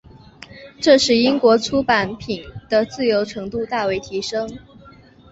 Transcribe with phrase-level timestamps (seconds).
[0.81, 4.49] 这使得英国出版品的自由程度大为提升。